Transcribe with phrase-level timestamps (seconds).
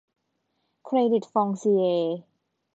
[0.85, 2.19] เครดิตฟองซิเอร์